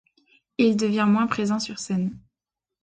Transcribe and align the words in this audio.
Il 0.57 0.77
devient 0.77 1.05
moins 1.07 1.27
présent 1.27 1.59
sur 1.59 1.77
scène. 1.77 2.17